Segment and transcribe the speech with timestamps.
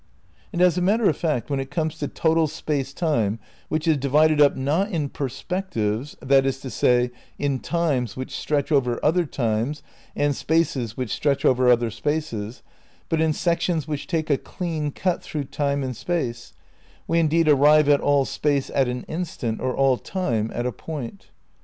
[0.51, 3.37] And as a matter of fact, when it comes to total Space Time,
[3.69, 8.71] which is divided up, not in perspectives, that is to say, in times which stretch
[8.71, 9.83] over other times
[10.15, 12.63] and spaces which stretch over other spaces,
[13.09, 16.53] but in sections which take a clean cut through Time and Space,
[17.07, 21.27] we indeed arrive at all Space at an instant, or all Time at a point.